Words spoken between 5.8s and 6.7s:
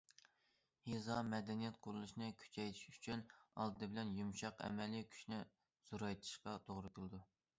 زورايتىشقا